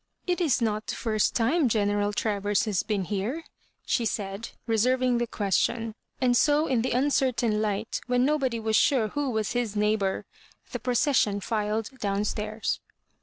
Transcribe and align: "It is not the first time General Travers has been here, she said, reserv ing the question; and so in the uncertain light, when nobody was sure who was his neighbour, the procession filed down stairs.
"It 0.25 0.41
is 0.41 0.63
not 0.63 0.87
the 0.87 0.95
first 0.95 1.35
time 1.35 1.69
General 1.69 2.11
Travers 2.11 2.65
has 2.65 2.81
been 2.81 3.03
here, 3.03 3.43
she 3.85 4.03
said, 4.03 4.49
reserv 4.67 5.03
ing 5.03 5.19
the 5.19 5.27
question; 5.27 5.93
and 6.19 6.35
so 6.35 6.65
in 6.65 6.81
the 6.81 6.93
uncertain 6.93 7.61
light, 7.61 8.01
when 8.07 8.25
nobody 8.25 8.59
was 8.59 8.75
sure 8.75 9.09
who 9.09 9.29
was 9.29 9.51
his 9.51 9.75
neighbour, 9.75 10.25
the 10.71 10.79
procession 10.79 11.39
filed 11.39 11.99
down 11.99 12.25
stairs. 12.25 12.79